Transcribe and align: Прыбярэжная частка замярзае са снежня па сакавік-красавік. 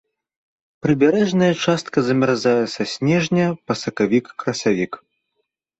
Прыбярэжная 0.85 1.51
частка 1.67 1.97
замярзае 2.07 2.57
са 2.75 2.83
снежня 2.95 3.45
па 3.69 3.73
сакавік-красавік. 3.83 4.91